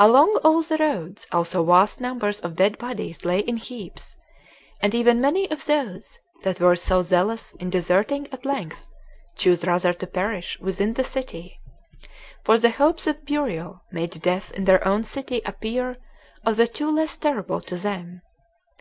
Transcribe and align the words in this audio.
Along 0.00 0.40
all 0.42 0.62
the 0.62 0.78
roads 0.78 1.28
also 1.30 1.62
vast 1.64 2.00
numbers 2.00 2.40
of 2.40 2.56
dead 2.56 2.76
bodies 2.76 3.24
lay 3.24 3.38
in 3.38 3.56
heaps, 3.56 4.16
and 4.80 4.92
even 4.96 5.20
many 5.20 5.48
of 5.48 5.64
those 5.64 6.18
that 6.42 6.58
were 6.58 6.74
so 6.74 7.02
zealous 7.02 7.52
in 7.60 7.70
deserting 7.70 8.26
at 8.32 8.44
length 8.44 8.90
chose 9.36 9.64
rather 9.64 9.92
to 9.92 10.08
perish 10.08 10.58
within 10.58 10.94
the 10.94 11.04
city; 11.04 11.60
for 12.42 12.58
the 12.58 12.70
hopes 12.70 13.06
of 13.06 13.24
burial 13.24 13.84
made 13.92 14.20
death 14.22 14.50
in 14.50 14.64
their 14.64 14.84
own 14.84 15.04
city 15.04 15.40
appear 15.46 15.98
of 16.44 16.56
the 16.56 16.66
two 16.66 16.90
less 16.90 17.16
terrible 17.16 17.60
to 17.60 17.76
them. 17.76 18.22